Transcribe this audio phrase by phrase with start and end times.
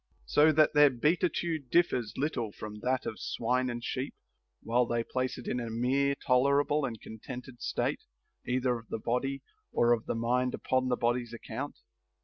[0.25, 4.15] So that their beatitude differs little from that of swine and sheep,
[4.63, 7.99] while they place it in a mere tolerable and contented state,
[8.43, 11.75] either of the body, or of the mind upon the body's account.